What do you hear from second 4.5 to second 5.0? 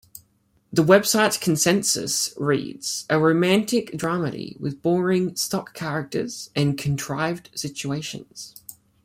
with